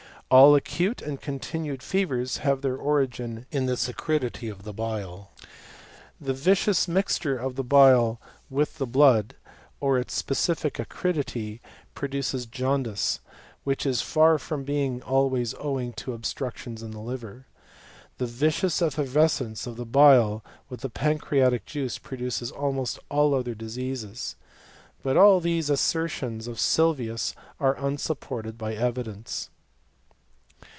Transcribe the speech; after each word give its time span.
All 0.31 0.55
acute 0.55 1.01
and 1.01 1.19
continued 1.19 1.83
fevers 1.83 2.37
haw 2.37 2.55
their 2.55 2.77
origin 2.77 3.45
in 3.51 3.65
this 3.65 3.89
acridity 3.89 4.47
of 4.47 4.63
the 4.63 4.71
bile. 4.71 5.31
The 6.21 6.31
yiciooi 6.31 6.31
VAK 6.31 6.31
HELMOKT 6.31 6.31
AKD 6.31 6.31
THE 6.31 6.31
IATR0 6.31 6.39
CHEMI8TS. 6.39 6.47
197 6.87 6.93
mixture 6.93 7.37
of 7.37 7.55
the 7.57 7.63
bile 7.65 8.21
with 8.49 8.77
the 8.77 8.87
blood, 8.87 9.35
or 9.81 9.99
its 9.99 10.13
specific 10.13 10.79
acri* 10.79 11.11
dity, 11.13 11.59
produces 11.93 12.45
jaundice, 12.45 13.19
which 13.65 13.85
is 13.85 14.01
far 14.01 14.37
from 14.37 14.63
being 14.63 15.01
al 15.05 15.29
ways 15.29 15.53
owing 15.59 15.91
to 15.99 16.13
obstructions 16.13 16.81
in 16.81 16.91
the 16.91 17.01
liver. 17.01 17.45
The 18.17 18.25
vicious 18.25 18.79
eflFervescence 18.79 19.67
of 19.67 19.75
the 19.75 19.85
bile 19.85 20.45
with 20.69 20.79
the 20.79 20.89
pancreatic 20.89 21.65
juice 21.65 21.97
pro 21.97 22.17
duces 22.17 22.51
almost 22.51 22.99
all 23.09 23.33
other 23.35 23.53
diseases. 23.53 24.37
But 25.03 25.17
all 25.17 25.41
these 25.41 25.69
asser 25.69 26.07
tions 26.07 26.47
of 26.47 26.57
Sylvius 26.57 27.35
are 27.59 27.73
unsupported 27.75 28.57
by 28.57 28.75
evidence. 28.75 29.49